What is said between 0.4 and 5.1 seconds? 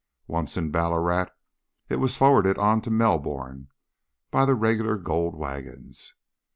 in Ballarat, it was forwarded on to Melbourne by the regular